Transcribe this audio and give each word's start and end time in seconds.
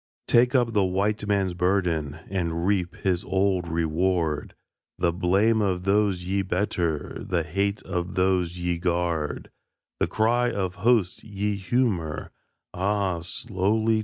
Take 0.27 0.55
up 0.55 0.73
the 0.73 0.83
White 0.83 1.27
Man's 1.27 1.53
burden 1.53 2.15
And 2.27 2.65
reap 2.65 2.95
his 2.95 3.23
old 3.23 3.67
reward; 3.67 4.55
The 4.97 5.13
blame 5.13 5.61
of 5.61 5.83
those 5.83 6.23
ye 6.23 6.41
better, 6.41 7.23
The 7.23 7.43
hate 7.43 7.83
of 7.83 8.15
those 8.15 8.57
ye 8.57 8.79
guard 8.79 9.51
The 9.99 10.07
cry 10.07 10.49
of 10.49 10.73
hosts 10.81 11.23
ye 11.23 11.55
humour 11.55 12.31
(Ah, 12.73 13.19
slowly!) 13.19 13.99